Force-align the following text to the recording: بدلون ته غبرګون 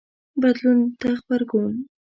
بدلون 0.41 0.77
ته 0.99 1.07
غبرګون 1.19 1.73